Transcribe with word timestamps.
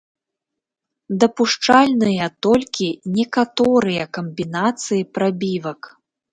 Дапушчальныя 1.23 2.25
толькі 2.49 2.87
некаторыя 3.21 4.03
камбінацыі 4.21 5.07
прабівак. 5.15 5.81